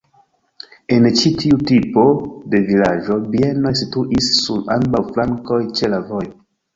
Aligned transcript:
En 0.95 1.03
ĉi 1.17 1.31
tiu 1.41 1.57
tipo 1.71 2.05
de 2.53 2.61
vilaĝo 2.69 3.17
bienoj 3.35 3.73
situis 3.81 4.31
sur 4.39 4.65
ambaŭ 4.77 5.03
flankoj 5.11 5.61
ĉe 5.81 5.91
la 5.93 6.01
vojo. 6.09 6.33